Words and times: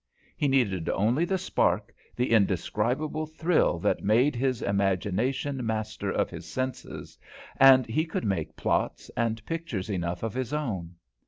He 0.35 0.47
needed 0.47 0.89
only 0.89 1.25
the 1.25 1.37
spark, 1.37 1.93
the 2.15 2.31
indescribable 2.31 3.27
thrill 3.27 3.77
that 3.81 4.03
made 4.03 4.35
his 4.35 4.63
imagination 4.63 5.63
master 5.63 6.09
of 6.09 6.27
his 6.31 6.47
senses, 6.47 7.19
and 7.57 7.85
he 7.85 8.05
could 8.07 8.25
make 8.25 8.55
plots 8.57 9.11
and 9.15 9.45
pictures 9.45 9.91
enough 9.91 10.23
of 10.23 10.33
his 10.33 10.53
own. 10.53 10.95